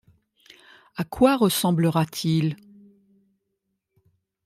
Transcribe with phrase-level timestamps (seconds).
[0.95, 2.55] à quoi ressemblera-t-il?